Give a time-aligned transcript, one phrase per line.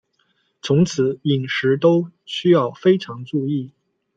[0.63, 3.71] 从此饮食都需要非常注意